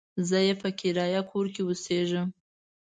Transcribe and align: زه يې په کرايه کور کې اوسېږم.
زه 0.27 0.37
يې 0.45 0.53
په 0.61 0.69
کرايه 0.79 1.21
کور 1.31 1.45
کې 1.53 1.61
اوسېږم. 1.65 2.27